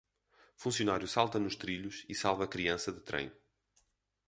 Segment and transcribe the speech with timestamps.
[0.55, 3.31] Funcionário salta nos trilhos e salva criança de trem